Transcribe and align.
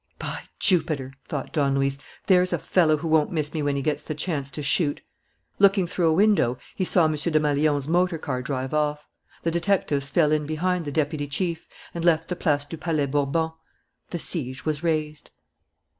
"By 0.17 0.45
Jupiter!" 0.57 1.13
thought 1.27 1.53
Don 1.53 1.75
Luis. 1.75 1.99
"There's 2.25 2.51
a 2.51 2.57
fellow 2.57 2.97
who 2.97 3.07
won't 3.07 3.31
miss 3.31 3.53
me 3.53 3.61
when 3.61 3.75
he 3.75 3.83
gets 3.83 4.01
the 4.01 4.15
chance 4.15 4.49
to 4.49 4.63
shoot!" 4.63 4.99
Looking 5.59 5.85
through 5.85 6.07
a 6.09 6.13
window, 6.13 6.57
he 6.75 6.83
saw 6.83 7.03
M. 7.05 7.11
Desmalions's 7.11 7.87
motor 7.87 8.17
car 8.17 8.41
drive 8.41 8.73
off. 8.73 9.07
The 9.43 9.51
detectives 9.51 10.09
fell 10.09 10.31
in 10.31 10.47
behind 10.47 10.85
the 10.85 10.91
deputy 10.91 11.27
chief 11.27 11.67
and 11.93 12.03
left 12.03 12.29
the 12.29 12.35
Place 12.35 12.65
du 12.65 12.79
Palais 12.79 13.05
Bourbon. 13.05 13.51
The 14.09 14.17
siege 14.17 14.65
was 14.65 14.81
raised. 14.81 15.29